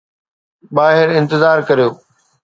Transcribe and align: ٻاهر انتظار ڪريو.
ٻاهر 0.75 1.07
انتظار 1.19 1.57
ڪريو. 1.67 1.89